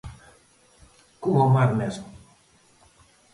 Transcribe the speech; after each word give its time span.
Coma 1.21 1.47
o 1.47 1.49
mar 1.55 1.71
mesmo. 1.79 2.07